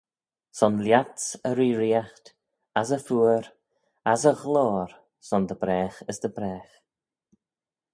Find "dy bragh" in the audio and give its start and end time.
5.49-5.97, 6.23-6.73